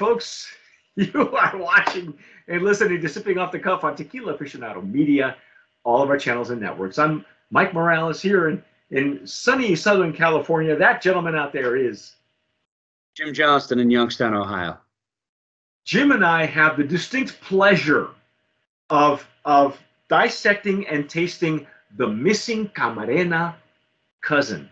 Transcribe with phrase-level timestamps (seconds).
[0.00, 0.48] folks.
[0.96, 2.12] You are watching
[2.48, 5.36] and listening to Sipping Off the Cuff on Tequila Aficionado Media,
[5.84, 6.98] all of our channels and networks.
[6.98, 10.76] I'm Mike Morales here in, in sunny Southern California.
[10.76, 12.16] That gentleman out there is
[13.14, 14.78] Jim Johnston in Youngstown, Ohio.
[15.84, 18.08] Jim and I have the distinct pleasure
[18.90, 19.78] of, of
[20.08, 23.54] dissecting and tasting the missing Camarena
[24.22, 24.68] cousin.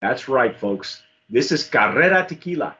[0.00, 1.02] That's right, folks.
[1.28, 2.76] This is Carrera Tequila.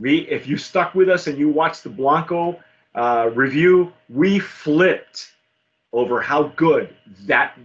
[0.00, 2.58] We, if you stuck with us and you watched the Blanco
[2.94, 5.32] uh, review, we flipped
[5.92, 6.94] over how good
[7.26, 7.56] that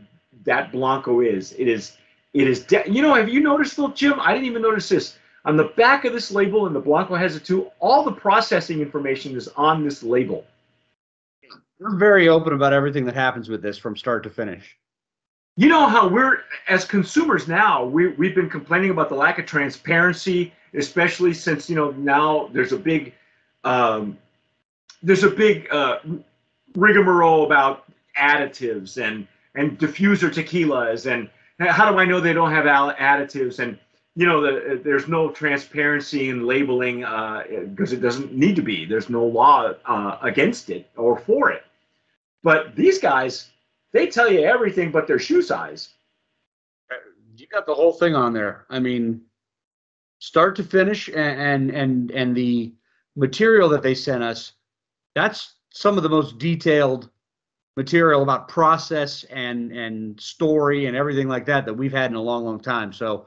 [0.45, 1.53] that Blanco is.
[1.53, 1.97] It is,
[2.33, 2.63] it is.
[2.63, 4.19] De- you know, have you noticed, little Jim?
[4.19, 5.17] I didn't even notice this.
[5.45, 7.69] On the back of this label, and the Blanco has it too.
[7.79, 10.45] All the processing information is on this label.
[11.79, 14.77] We're very open about everything that happens with this from start to finish.
[15.55, 19.45] You know how we're as consumers now, we we've been complaining about the lack of
[19.45, 23.13] transparency especially since you know now there's a big
[23.63, 24.17] um,
[25.03, 25.99] there's a big uh,
[26.75, 27.85] rigmarole about
[28.17, 33.59] additives and and diffuser tequilas and how do I know they don't have additives?
[33.59, 33.77] And
[34.15, 38.85] you know the, there's no transparency in labeling because uh, it doesn't need to be.
[38.85, 41.63] There's no law uh, against it or for it.
[42.43, 43.49] But these guys
[43.91, 45.89] they tell you everything but their shoe size.
[47.37, 48.65] You got the whole thing on there.
[48.69, 49.21] I mean
[50.19, 52.73] start to finish and and and the
[53.15, 54.53] material that they sent us
[55.15, 57.09] that's some of the most detailed
[57.77, 62.21] material about process and and story and everything like that that we've had in a
[62.21, 63.25] long long time so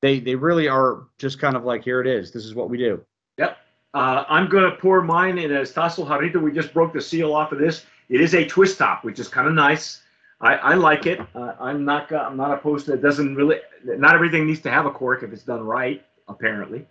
[0.00, 2.78] they they really are just kind of like here it is this is what we
[2.78, 3.04] do
[3.36, 3.58] yep
[3.94, 7.34] uh, i'm going to pour mine in a tassel jarrito we just broke the seal
[7.34, 10.02] off of this it is a twist top which is kind of nice
[10.42, 11.20] I, I like it.
[11.34, 12.10] Uh, I'm not.
[12.10, 13.02] I'm not opposed to it.
[13.02, 13.56] Doesn't really.
[13.84, 16.86] Not everything needs to have a cork if it's done right apparently.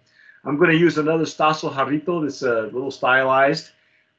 [0.45, 3.71] I'm going to use another Tazo Jarrito that's a little stylized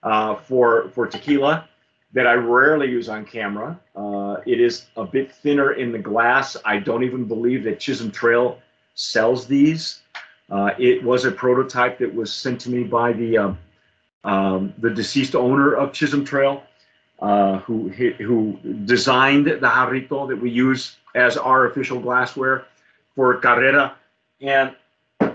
[0.03, 1.69] uh, for, for tequila
[2.13, 3.79] that I rarely use on camera.
[3.95, 6.57] Uh, it is a bit thinner in the glass.
[6.65, 8.59] I don't even believe that Chisholm Trail
[8.95, 10.03] sells these.
[10.51, 13.59] Uh, it was a prototype that was sent to me by the um,
[14.25, 16.65] um the deceased owner of Chisholm Trail,
[17.21, 22.67] uh, who who designed the jarrito that we use as our official glassware
[23.15, 23.95] for Carrera.
[24.41, 24.75] And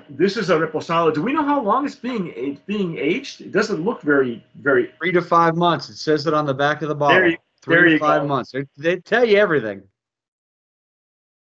[0.10, 1.14] this is a reposado.
[1.14, 3.42] Do we know how long it's being it's being aged?
[3.42, 4.92] It doesn't look very very.
[4.98, 5.90] Three to five months.
[5.90, 7.20] It says it on the back of the bottle.
[7.20, 8.28] There you, Three there to five go.
[8.28, 8.52] months.
[8.52, 9.82] They, they tell you everything.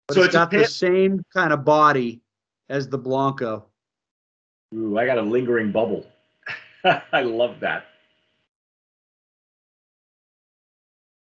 [0.08, 2.20] But So it's it's got the same kind of body
[2.68, 3.66] as the Blanco.
[4.74, 6.06] Ooh, I got a lingering bubble.
[6.84, 7.86] I love that.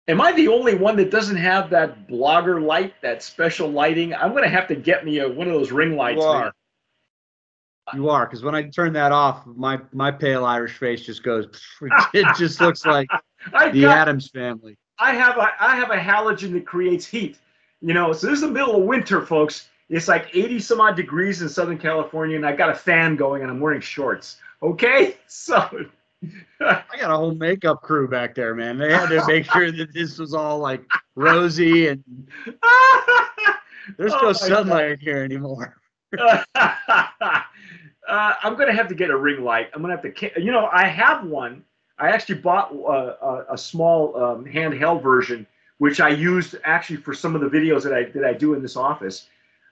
[0.09, 4.13] Am I the only one that doesn't have that blogger light, that special lighting?
[4.13, 6.17] I'm gonna have to get me a, one of those ring lights.
[6.21, 6.53] You are.
[7.93, 11.47] You are, because when I turn that off, my my pale Irish face just goes.
[12.13, 13.07] It just looks like
[13.45, 14.77] the got, Addams family.
[14.99, 17.39] I have a I have a halogen that creates heat.
[17.81, 19.67] You know, so this is the middle of winter, folks.
[19.89, 23.41] It's like 80 some odd degrees in Southern California, and I got a fan going,
[23.41, 24.37] and I'm wearing shorts.
[24.61, 25.67] Okay, so
[26.61, 28.77] I got a whole makeup crew back there, man.
[28.77, 30.85] They had to make sure that this was all like
[31.15, 32.03] rosy and
[33.97, 35.75] there's Oh no sunlight here anymore.
[36.19, 37.41] Uh,
[38.07, 39.69] I'm gonna have to get a ring light.
[39.73, 41.63] I'm gonna have to, you know, I have one.
[41.99, 45.45] I actually bought uh, a, a small um, handheld version,
[45.77, 48.61] which I used actually for some of the videos that I that I do in
[48.61, 49.27] this office.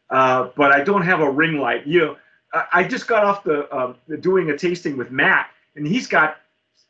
[0.09, 1.87] Uh, but I don't have a ring light.
[1.87, 2.17] You know,
[2.53, 6.37] I, I just got off the, um, doing a tasting with Matt, and he's got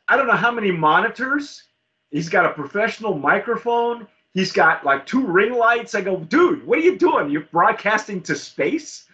[0.08, 1.64] I don't know how many monitors.
[2.10, 4.06] He's got a professional microphone.
[4.34, 5.94] He's got like two ring lights.
[5.94, 7.30] I go, dude, what are you doing?
[7.30, 9.06] You're broadcasting to space?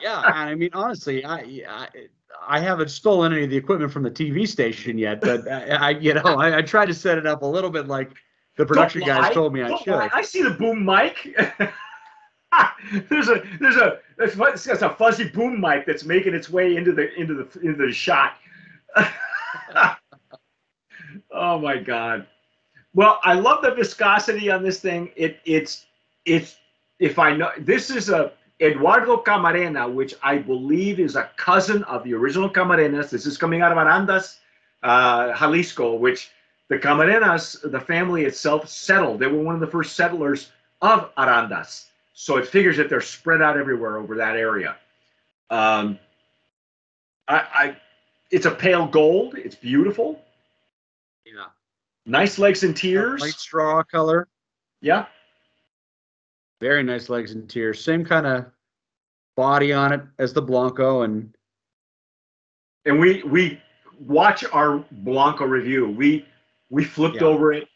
[0.00, 1.88] Yeah, and I mean honestly, I, I
[2.46, 5.90] I haven't stolen any of the equipment from the TV station yet, but I, I
[5.90, 8.12] you know I, I try to set it up a little bit like
[8.56, 9.32] the production Don't guys lie.
[9.32, 9.94] told me I should.
[9.94, 10.10] lie.
[10.12, 11.34] I see the boom mic.
[13.08, 16.92] there's a there's a it's it's a fuzzy boom mic that's making its way into
[16.92, 18.34] the into the into the shot.
[21.32, 22.26] oh my god.
[22.92, 25.10] Well, I love the viscosity on this thing.
[25.16, 25.86] It it's
[26.26, 26.58] it's
[26.98, 28.32] if I know this is a
[28.64, 33.10] Eduardo Camarena, which I believe is a cousin of the original Camarenas.
[33.10, 34.38] This is coming out of Arandas,
[34.82, 36.30] uh, Jalisco, which
[36.68, 39.20] the Camarenas, the family itself, settled.
[39.20, 40.50] They were one of the first settlers
[40.82, 41.86] of Arandas.
[42.14, 44.76] So it figures that they're spread out everywhere over that area.
[45.50, 45.98] Um,
[47.28, 47.76] I, I,
[48.30, 49.34] it's a pale gold.
[49.36, 50.22] It's beautiful.
[51.26, 51.46] yeah,
[52.06, 53.20] Nice legs and tears.
[53.20, 54.28] light straw color,
[54.80, 55.06] Yeah.
[56.60, 57.82] very nice legs and tears.
[57.84, 58.46] Same kind of
[59.36, 61.34] body on it as the Blanco, and
[62.84, 63.60] and we we
[64.00, 65.88] watch our Blanco review.
[65.90, 66.26] We
[66.70, 67.24] we flipped Yeah.
[67.28, 67.68] over it.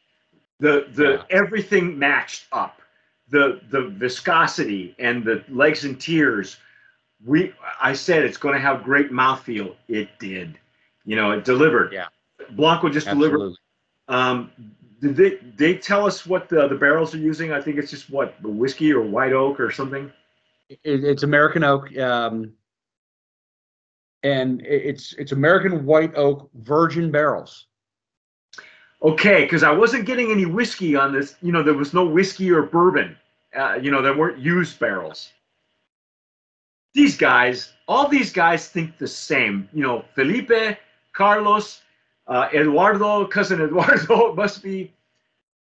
[0.61, 1.23] The the Yeah.
[1.31, 2.81] everything matched up.
[3.29, 6.57] The the viscosity and the legs and tears.
[7.25, 9.77] We I said it's going to have great mouthfeel.
[9.89, 10.59] It did.
[11.05, 11.93] You know, it delivered.
[11.93, 12.07] Yeah.
[12.51, 13.37] Blanco just delivered.
[13.37, 13.59] Absolutely.
[14.09, 14.53] Um,
[15.01, 17.53] did they they tell us what the the barrels are using?
[17.53, 20.11] I think it's just what the whiskey or white oak or something.
[20.69, 22.53] It, it's American oak, um,
[24.23, 27.67] and it- it's it's American white oak virgin barrels.
[29.03, 31.37] Okay, because I wasn't getting any whiskey on this.
[31.41, 33.17] You know, there was no whiskey or bourbon.
[33.55, 35.31] Uh, you know, there weren't used barrels.
[36.95, 39.69] These guys, all these guys think the same.
[39.73, 40.79] You know, Felipe,
[41.13, 41.83] Carlos,
[42.27, 44.93] uh, Eduardo, cousin Eduardo, it must be.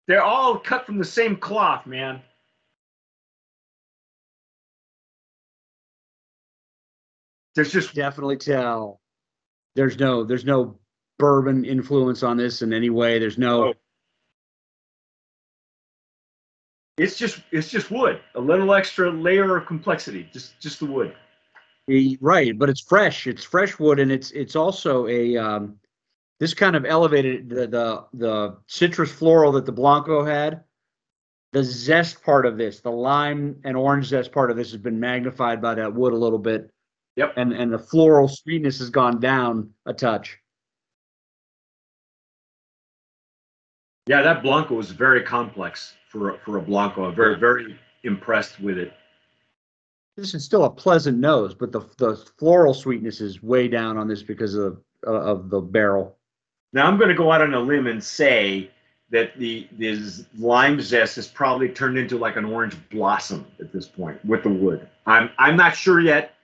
[0.07, 2.21] They're all cut from the same cloth, man.
[7.55, 8.99] There's just Definitely tell.
[9.75, 10.77] There's no there's no
[11.17, 13.19] bourbon influence on this in any way.
[13.19, 13.73] There's no Oh.
[16.97, 18.21] it's just it's just wood.
[18.35, 20.29] A little extra layer of complexity.
[20.31, 21.15] Just just the wood.
[22.19, 23.27] Right, but it's fresh.
[23.27, 25.77] It's fresh wood, and it's it's also a um,
[26.39, 30.63] this kind of elevated the the the citrus floral that the Blanco had.
[31.53, 34.99] The zest part of this, the lime and orange zest part of this, has been
[34.99, 36.69] magnified by that wood a little bit.
[37.15, 37.33] Yep.
[37.37, 40.37] And and the floral sweetness has gone down a touch.
[44.07, 47.05] Yeah, that Blanco was very complex for a, for a Blanco.
[47.05, 48.93] I'm very very impressed with it.
[50.17, 54.07] This is still a pleasant nose, but the the floral sweetness is way down on
[54.07, 56.17] this because of uh, of the barrel.
[56.73, 58.69] Now I'm going to go out on a limb and say
[59.09, 63.87] that the this lime zest has probably turned into like an orange blossom at this
[63.87, 64.87] point with the wood.
[65.05, 66.34] I'm I'm not sure yet,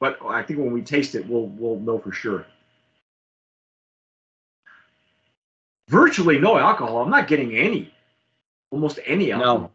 [0.00, 2.46] but I think when we taste it, we'll we'll know for sure.
[5.88, 7.02] Virtually no alcohol.
[7.02, 7.92] I'm not getting any,
[8.70, 9.58] almost any alcohol.
[9.58, 9.70] No.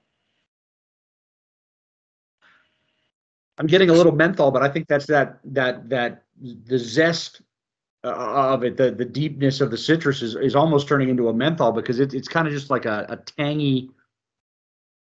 [3.58, 7.42] I'm getting a little menthol, but I think that's that that that the zest
[8.04, 8.08] uh,
[8.54, 11.72] of it, the the deepness of the citrus is, is almost turning into a menthol
[11.72, 13.92] because it, it's kind of just like a, a tangy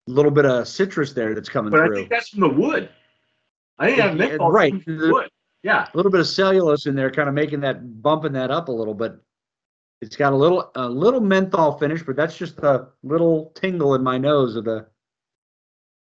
[0.06, 2.88] little bit of citrus there that's coming But I think that's from the wood.
[3.78, 4.72] I think that Yeah, right.
[4.86, 5.28] wood.
[5.62, 5.86] Yeah.
[5.92, 8.72] a little bit of cellulose in there, kind of making that bumping that up a
[8.72, 9.20] little, but
[10.00, 14.02] it's got a little a little menthol finish, but that's just a little tingle in
[14.02, 14.86] my nose of the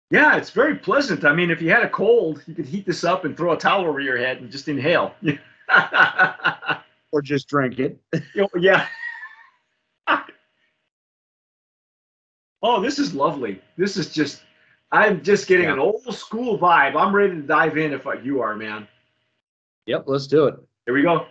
[0.09, 1.23] Yeah, it's very pleasant.
[1.25, 3.57] I mean, if you had a cold, you could heat this up and throw a
[3.57, 5.13] towel over your head and just inhale.
[7.11, 7.99] or just drink it.
[8.39, 8.87] Oh, yeah.
[12.61, 13.61] oh, this is lovely.
[13.77, 14.41] This is just,
[14.91, 15.73] I'm just getting Yeah.
[15.73, 16.95] an old school vibe.
[16.95, 18.87] I'm ready to dive in if you are, man.
[19.85, 20.55] Yep, let's do it.
[20.85, 21.27] Here we go.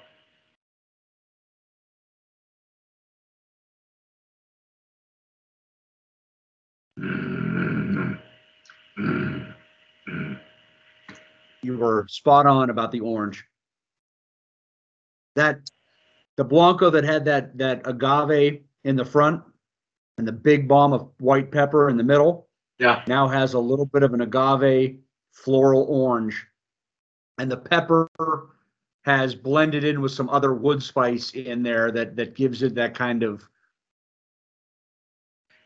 [11.62, 13.44] You were spot on about the orange.
[15.34, 15.58] That
[16.36, 19.42] the Blanco that had that that agave in the front
[20.18, 22.45] and the big bomb of white pepper in the middle
[22.78, 23.02] Yeah.
[23.06, 24.98] now has a little bit of an agave
[25.32, 26.46] floral orange.
[27.38, 28.08] And the pepper
[29.04, 32.94] has blended in with some other wood spice in there that that gives it that
[32.94, 33.48] kind of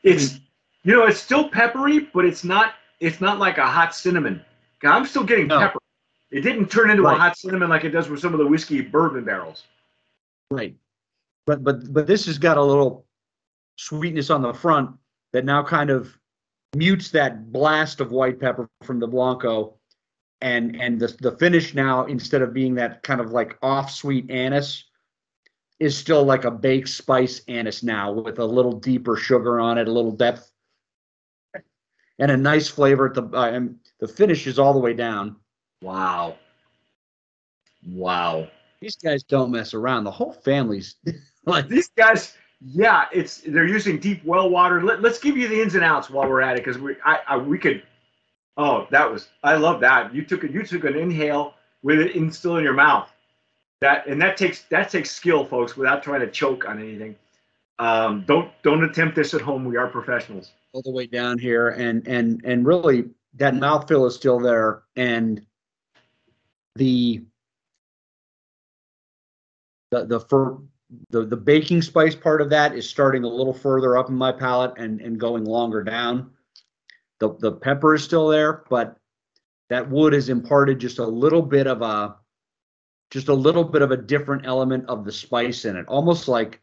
[0.02, 0.40] It's
[0.82, 4.44] you know, it's still peppery, but it's not it's not like a hot cinnamon.
[4.82, 5.58] I'm still getting No.
[5.58, 5.78] pepper.
[6.30, 8.80] It didn't turn into a hot cinnamon like it does with some of the whiskey
[8.80, 9.64] bourbon barrels.
[10.50, 10.76] Right.
[11.46, 13.06] But but but this has got a little
[13.76, 14.90] sweetness on the front
[15.32, 16.16] that now kind of
[16.74, 19.76] mutes that blast of white pepper from the Blanco.
[20.42, 24.30] And and the the finish now, instead of being that kind of like off sweet
[24.30, 24.84] anise,
[25.78, 29.86] is still like a baked spice anise now with a little deeper sugar on it,
[29.86, 30.50] a little depth.
[32.18, 35.36] And a nice flavor at the uh, and the finish is all the way down.
[35.82, 36.36] Wow.
[37.86, 38.48] Wow.
[38.80, 40.04] These guys don't mess around.
[40.04, 40.96] The whole family's
[41.46, 44.82] like These guys, yeah, it's they're using deep well water.
[44.82, 47.20] Let, let's give you the ins and outs while we're at it, because we I,
[47.28, 47.82] I we could.
[48.56, 50.14] Oh, that was I love that.
[50.14, 50.50] You took it.
[50.50, 53.10] You took an inhale with it in still in your mouth.
[53.80, 57.16] That and that takes that takes skill, folks, without trying to choke on anything.
[57.78, 59.64] Um, don't don't attempt this at home.
[59.64, 60.52] We are professionals.
[60.72, 65.44] all the way down here and and and really that mouthfeel is still there and
[66.76, 67.22] the
[69.90, 70.58] the the fur
[71.10, 74.32] the the baking spice part of that is starting a little further up in my
[74.32, 76.30] palate and and going longer down
[77.20, 78.96] the the pepper is still there but
[79.68, 82.16] that wood has imparted just a little bit of a
[83.10, 86.60] just a little bit of a different element of the spice in it, almost like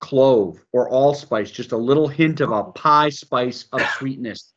[0.00, 4.54] clove or allspice, just a little hint of a pie spice of sweetness,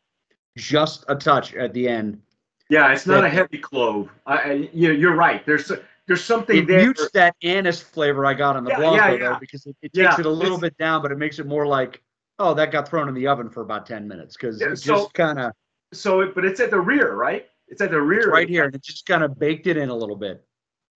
[0.58, 2.22] just a touch at the end.
[2.70, 4.10] Yeah, it's not That- a heavy clove.
[4.26, 5.46] I, you, you're right.
[5.46, 5.72] There's
[6.08, 6.80] there's something It there.
[6.82, 9.92] mutes that anise flavor I got on the Yeah, Blanco yeah, though, because it, it
[9.94, 12.02] Yeah, takes it a little it's- bit down, but it makes it more like,
[12.40, 14.96] oh, that got thrown in the oven for about 10 minutes because Yeah, it so-
[14.96, 15.54] just kind of
[15.94, 17.48] So, it, but it's at the rear, right?
[17.68, 18.30] It's at the rear.
[18.30, 20.44] right here and it just kind of baked it in a little bit.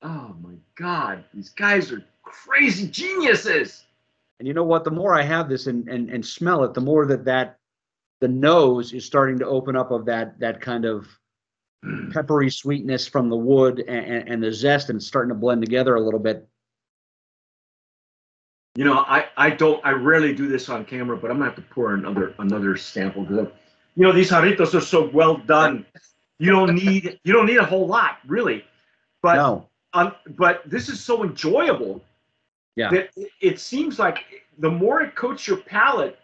[0.01, 3.85] Oh my God, these guys are crazy geniuses.
[4.39, 4.83] And you know what?
[4.83, 7.57] The more I have this and, and, and smell it, the more that that
[8.21, 11.07] the nose is starting to open up of that that kind of
[12.11, 15.61] peppery sweetness from the wood and, and, and the zest, and it's starting to blend
[15.61, 16.47] together a little bit.
[18.75, 21.55] You know, I, I don't I rarely do this on camera, but I'm gonna have
[21.55, 23.47] to pour another another sample because
[23.95, 25.85] you know these jarritos are so well done.
[26.39, 28.65] You don't need you don't need a whole lot really,
[29.21, 32.03] but no, um, but this is so enjoyable.
[32.75, 32.89] Yeah.
[32.91, 34.19] That it, it seems like
[34.59, 36.19] the more it coats your palate,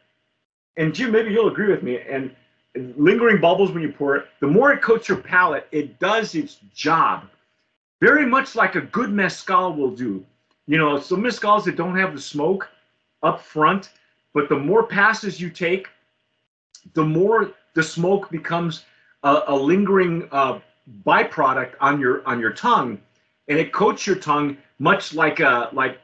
[0.75, 1.99] and Jim, maybe you'll agree with me.
[1.99, 2.35] And
[2.75, 6.59] lingering bubbles when you pour it, the more it coats your palate, it does its
[6.73, 7.25] job.
[7.99, 10.25] Very much like a good mezcal will do.
[10.67, 12.69] You know, some mezcals that don't have the smoke
[13.23, 13.91] up front,
[14.33, 15.87] but the more passes you take,
[16.93, 18.85] the more the smoke becomes
[19.23, 20.59] a, a lingering uh,
[21.05, 22.99] byproduct on your on your tongue,
[23.47, 25.99] and it coats your tongue much like a like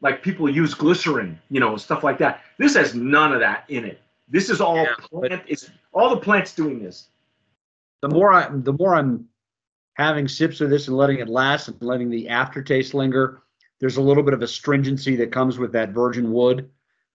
[0.00, 2.40] like people use glycerin, you know, stuff like that.
[2.58, 4.00] This has none of that in it.
[4.32, 5.42] This is all Yeah, but- plant.
[5.46, 7.08] It's all the plants doing this.
[8.00, 9.28] the more I the more I'm
[9.94, 13.42] having sips of this and letting it last and letting the aftertaste linger,
[13.78, 16.68] there's a little bit of astringency that comes with that virgin wood.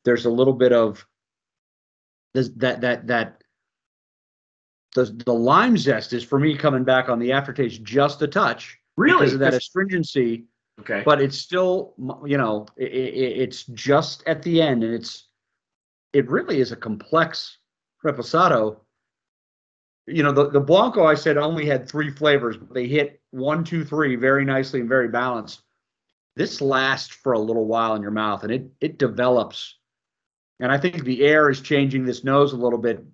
[0.06, 1.06] There's a little bit of
[2.34, 3.44] this, that that that
[4.96, 8.78] the the lime zest is for me coming back on the aftertaste just a touch
[8.96, 9.20] Really?
[9.20, 10.46] because of that astringency,
[10.80, 11.04] okay.
[11.06, 11.94] but it's still
[12.26, 15.28] you know i i it's just at the end and it's
[16.18, 17.60] it really is a complex
[18.04, 18.80] reposado.
[20.08, 23.64] You know the, the blanco i said only had three flavors but they hit one
[23.64, 25.62] two three very nicely and very balanced.
[26.36, 29.76] This lasts for a little while in your mouth and it it develops.
[30.60, 33.06] And i think the air is changing this nose a little bit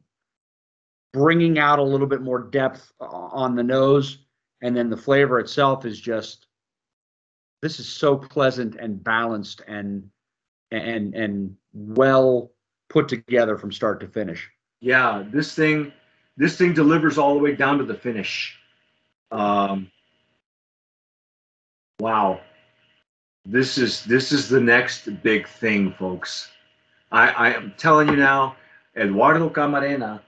[1.12, 4.20] bringing out a little bit more depth on the nose
[4.62, 6.48] and then the flavor itself is just
[7.62, 10.10] this is so pleasant and balanced and
[10.72, 12.54] and and well
[12.94, 15.92] put together from start to finish Yeah, this thing,
[16.38, 18.56] this thing delivers all the way down to the finish.
[19.32, 19.92] Um,
[22.00, 22.40] wow,
[23.46, 26.52] this is this is the next big thing, folks.
[27.12, 28.56] I, I am telling you now,
[28.96, 30.22] Eduardo Camarena,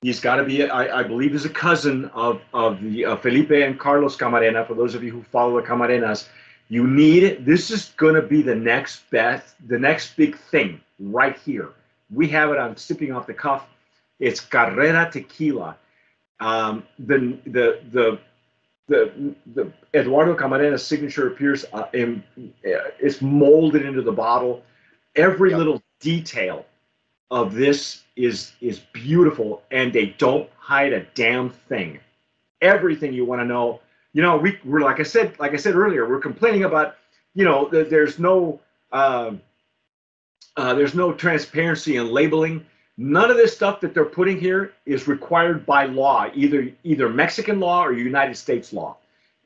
[0.00, 3.50] he's got to be, I, I believe, is a cousin of of the uh, Felipe
[3.50, 4.66] and Carlos Camarena.
[4.66, 6.28] For those of you who follow the Camarenas,
[6.68, 7.44] you need it.
[7.46, 11.70] this is going to be the next best, the next big thing right here.
[12.12, 13.68] We have it on sipping off the cuff.
[14.20, 15.76] It's Carrera Tequila.
[16.40, 18.18] Um, the the the
[18.88, 24.62] the the Eduardo Camarena's signature appears uh, in uh, it's molded into the bottle.
[25.16, 25.58] Every Yep.
[25.58, 26.66] little detail
[27.30, 32.00] of this is is beautiful, and they don't hide a damn thing.
[32.62, 33.80] Everything you want to know.
[34.14, 36.96] You know, we we're like I said, like I said earlier, we're complaining about
[37.34, 38.60] you know that there's no
[38.92, 39.42] um,
[40.56, 42.64] uh, there's no transparency in labeling.
[42.96, 47.58] None of this stuff that they're putting here is required by law, either either Mexican
[47.58, 48.96] law or United States law.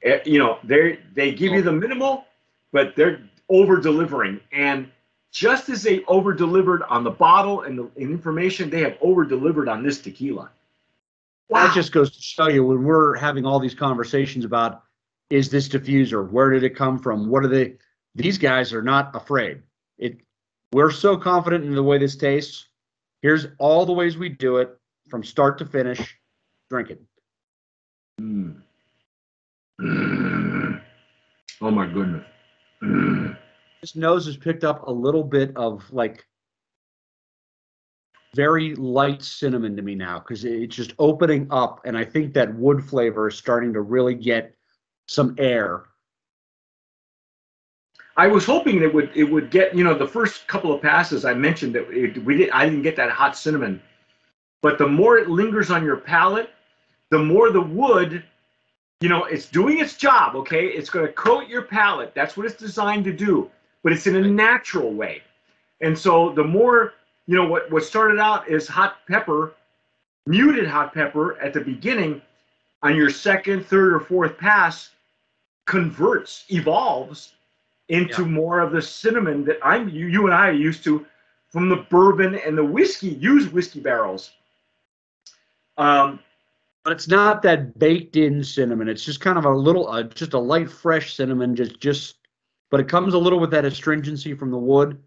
[0.03, 2.27] Eh, you know, they they give you the minimal,
[2.71, 4.39] but they're over delivering.
[4.53, 4.91] And
[5.33, 9.25] just as they over delivered on the bottle and the and information, they have over
[9.25, 10.51] delivered on this tequila.
[11.51, 14.83] That just goes to show you when we're having all these conversations about
[15.31, 17.75] is this diffuser where did it come from what are they
[18.15, 19.63] these guys are not afraid
[19.99, 20.19] it
[20.73, 22.69] we're so confident in the way this tastes
[23.23, 24.77] here's all the ways we do it
[25.09, 26.17] from start to finish
[26.71, 27.01] drink it
[28.21, 28.63] Mm.
[29.81, 30.83] Mm.
[31.61, 32.25] Oh my goodness.
[32.81, 33.37] Mm.
[33.81, 36.25] this nose has picked up a little bit of like
[38.39, 42.55] very light cinnamon to me now because it's just opening up and i think that
[42.55, 44.55] wood flavor is starting to really get
[45.09, 45.87] some air
[48.17, 51.25] I was hoping it would it would get you know the first couple of passes
[51.25, 53.81] I mentioned that it, we did I didn't get that hot cinnamon,
[54.61, 56.51] but the more it lingers on your palate,
[57.11, 58.25] the more the wood,
[59.01, 60.35] you know, it's doing its job.
[60.35, 62.13] Okay, it's going to coat your palate.
[62.13, 63.53] That's what it's designed to do,
[63.85, 65.23] but it's in a natural way,
[65.81, 66.95] and so the more
[67.29, 69.53] you know what what started out as hot pepper,
[70.27, 72.21] muted hot pepper at the beginning,
[72.83, 74.91] on your second, third, or fourth pass
[75.67, 77.35] converts, evolves
[77.89, 78.29] into Yeah.
[78.29, 81.07] more of the cinnamon that I'm you, you and I are used to
[81.51, 84.33] from the bourbon and the whiskey, used whiskey barrels.
[85.77, 86.19] Um,
[86.85, 88.89] But it's not that baked in cinnamon.
[88.89, 91.55] It's just kind of a little, uh, just a light, fresh cinnamon.
[91.55, 92.17] Just, just,
[92.71, 94.99] but it comes a little with that astringency from the wood.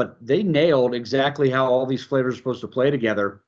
[0.00, 3.42] But they nailed exactly how all these flavors are supposed to play together.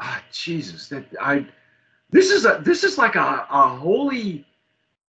[0.00, 1.46] ah, Jesus, that I,
[2.08, 4.46] this is a this is like a, a holy,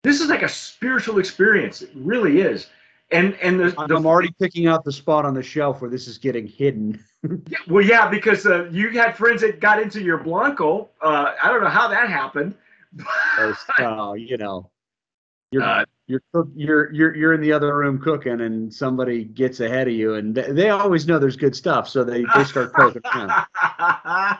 [0.03, 1.81] this is like a spiritual experience.
[1.81, 2.67] It really is.
[3.13, 5.89] And and the, I'm the I'm already picking out the spot on the shelf where
[5.89, 7.01] this is getting hidden.
[7.47, 10.89] Yeah, well, yeah, because uh, you had friends that got into your Blanco.
[11.01, 12.53] Uh, I don't know how that happened.
[13.79, 14.69] uh, you know,
[15.51, 16.21] you're Uh, you're
[16.55, 20.35] you're you're you're in the other room cooking, and somebody gets ahead of you, and
[20.35, 23.31] they, they always know there's good stuff, so they they start poking around.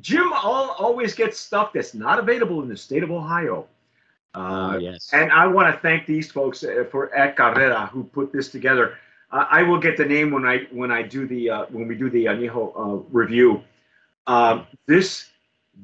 [0.00, 3.66] Jim all, always gets stuff that's not available in the state of Ohio.
[4.34, 5.10] Ah, Uh, yes.
[5.12, 8.96] and I want to thank these folks uh, for at Carrera who put this together.
[9.30, 11.94] Uh, I will get the name when I when I do the uh, when we
[11.94, 13.62] do the añejo uh, review.
[14.26, 15.28] Um, this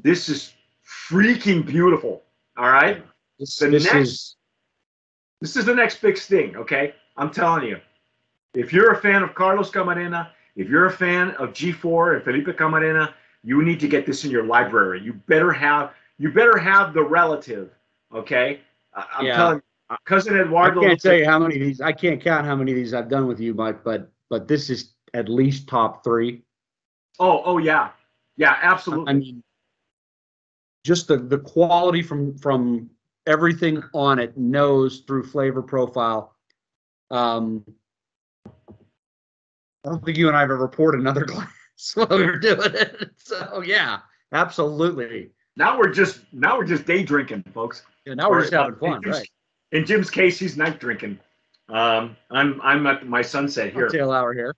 [0.02, 0.54] this is
[0.86, 2.22] freaking beautiful.
[2.56, 3.04] All right.
[3.38, 4.36] This, the this next- is
[5.40, 6.94] This is the next big thing, okay?
[7.16, 7.80] I'm telling you.
[8.54, 12.46] If you're a fan of Carlos Camarena, if you're a fan of G4 and Felipe
[12.56, 13.14] Camarena,
[13.44, 15.00] you need to get this in your library.
[15.00, 17.70] You better have you better have the relative,
[18.12, 18.60] okay?
[18.92, 19.36] I'm Yeah.
[19.36, 20.76] telling you, uh, cousin Edward.
[20.76, 21.80] I can't tell you how many of these.
[21.80, 23.84] I can't count how many of these I've done with you, Mike.
[23.84, 26.42] But but this is at least top three.
[27.20, 27.90] Oh, oh yeah,
[28.36, 29.10] yeah, absolutely.
[29.10, 29.42] I mean,
[30.84, 32.90] just the the quality from from
[33.28, 36.34] everything on it, nose through flavor profile.
[37.10, 37.64] Um,
[38.48, 41.52] I don't think you and I have ever poured another glass
[41.94, 43.10] while we were doing it.
[43.18, 43.98] So yeah,
[44.32, 45.30] absolutely.
[45.56, 47.82] now we're just now we're just day drinking, folks.
[48.06, 49.28] Yeah, now we're Or, just having uh, fun, in Jim's- right?
[49.70, 51.18] In Jim's case, he's night drinking.
[51.68, 53.86] Um, I'm I'm at my sunset here.
[53.86, 54.54] Cocktail hour here.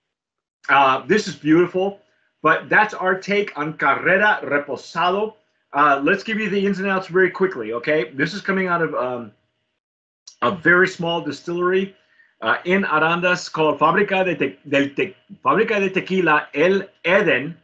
[0.69, 1.99] Uh, this is beautiful,
[2.41, 5.33] but that's our take on Carrera Reposado.
[5.73, 8.11] Uh, let's give you the ins and outs very quickly, okay?
[8.11, 9.31] This is coming out of um,
[10.41, 11.95] a very small distillery
[12.41, 17.57] uh, in Arandas called Fábrica de, Te- del Te- Fábrica de Tequila El Eden,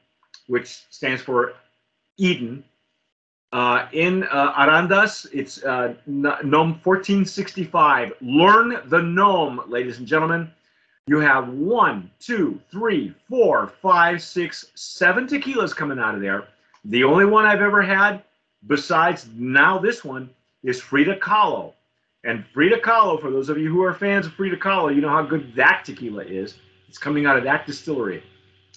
[0.47, 1.53] which stands for
[2.17, 2.63] Eden.
[3.51, 8.13] Uh, in uh, Arandas, it's uh, N- NOM 1465.
[8.21, 10.51] Learn the NOM, ladies and gentlemen.
[11.07, 16.47] You have one, two, three, four, five, six, seven tequilas coming out of there.
[16.89, 18.23] The only one I've ever had,
[18.65, 20.29] besides now this one,
[20.63, 21.73] is Frida Kahlo.
[22.23, 25.09] And Frida Kahlo, for those of you who are fans of Frida Kahlo, you know
[25.09, 26.55] how good that tequila is.
[26.87, 28.23] It's coming out of that distillery.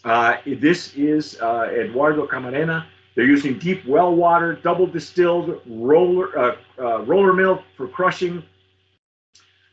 [0.04, 2.84] Uh, this is uh, Eduardo Camarena.
[3.14, 8.42] They're using deep well water, double distilled roller uh, uh, roller mill for crushing,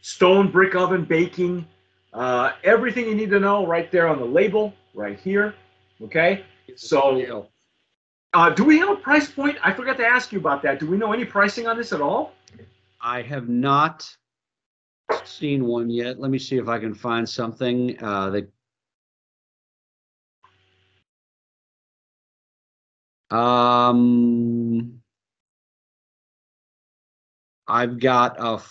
[0.02, 1.65] stone brick oven baking.
[2.13, 5.56] Uh, everything you need to know right there on the label, right here.
[6.02, 6.43] Okay.
[6.76, 7.47] So,
[8.33, 9.57] uh, do we have a price point?
[9.63, 10.79] I forgot to ask you about that.
[10.79, 12.33] Do we know any pricing on this at all?
[13.01, 14.09] I have not
[15.23, 16.19] seen one yet.
[16.19, 18.51] Let me see if I can find something uh, that.
[23.35, 25.01] Um,
[27.67, 28.61] I've got a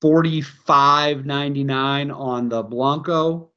[0.00, 3.50] forty-five ninety-nine on the Blanco,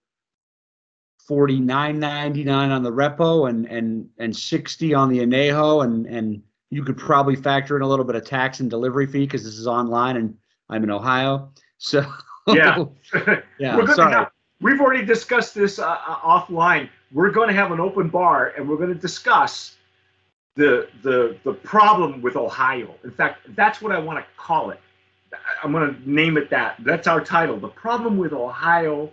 [1.30, 6.84] forty-nine ninety-nine on the Repo, and and and sixty on the Anejo, and and you
[6.84, 9.68] could probably factor in a little bit of tax and delivery fee because this is
[9.68, 10.36] online and
[10.70, 11.52] I'm in Ohio.
[11.78, 12.06] So
[12.56, 12.86] Yeah.
[13.60, 13.76] yeah.
[13.76, 14.13] We're sorry.
[14.13, 16.89] Have, we've already discussed this uh, uh, offline.
[17.12, 19.76] We're going to have an open bar and we're going to discuss
[20.56, 22.96] the the the problem with Ohio.
[23.04, 24.80] In fact, that's what I want to call it.
[25.63, 26.78] I'm going to name it that.
[26.80, 27.60] That's our title.
[27.60, 29.12] The problem with Ohio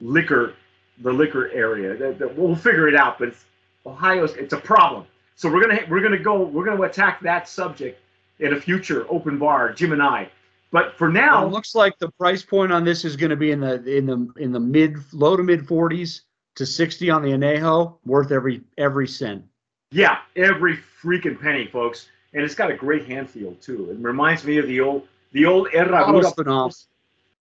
[0.00, 0.54] liquor,
[1.02, 1.96] the liquor area.
[1.96, 3.44] The- the- we'll figure it out, but it's,
[3.86, 5.06] Ohio's it's a problem.
[5.36, 8.00] So we're gonna we're gonna go we're gonna attack that subject
[8.40, 10.30] in a future open bar, Jim and I.
[10.70, 13.36] But for Well, now, it looks like the price point on this is going to
[13.36, 16.22] be in the in the in the mid low to mid 40s
[16.56, 19.44] to 60 on the Anejo, worth every every cent.
[19.90, 22.08] Yeah, every freaking penny, folks.
[22.34, 23.90] And it's got a great hand feel too.
[23.90, 26.24] It reminds me of the old the old Herradura.
[26.24, 26.74] Oh, phenomenal.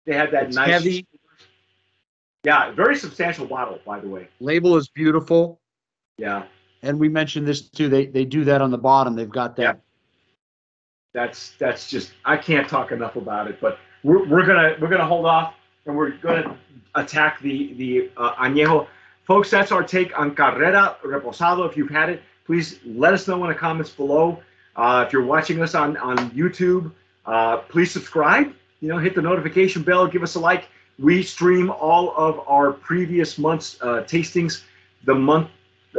[0.05, 1.07] They had that It's nice heavy.
[2.49, 4.27] Yeah, very substantial bottle, by the way.
[4.41, 5.61] Label is beautiful,
[6.17, 6.45] Yeah.
[6.83, 7.91] and we mentioned this too.
[7.91, 9.15] They they do that on the bottom.
[9.15, 9.63] They've got that.
[9.63, 9.75] Yeah.
[11.13, 13.61] That's that's just I can't talk enough about it.
[13.61, 15.53] But we're, we're gonna we're gonna hold off
[15.85, 16.57] and we're gonna
[16.95, 18.87] attack the the uh, añejo,
[19.25, 19.51] folks.
[19.51, 21.69] That's our take on Carrera Reposado.
[21.69, 24.41] If you've had it, please let us know in the comments below.
[24.75, 26.93] Uh, if you're watching us on on YouTube,
[27.27, 28.55] uh, please subscribe.
[28.81, 30.69] You know, hit the notification bell, give us a like.
[30.99, 34.63] We stream all of our previous month's uh, tastings
[35.05, 35.49] the month,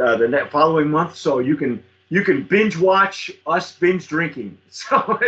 [0.00, 4.58] uh, the following month, so you can you can binge watch us binge drinking.
[4.70, 5.18] So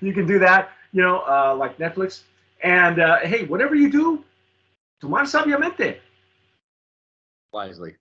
[0.00, 2.22] you can do that, you know, uh, like Netflix.
[2.62, 4.24] And uh, hey, whatever you do,
[5.00, 5.98] tomar sabiamente.
[7.52, 7.96] Wisely.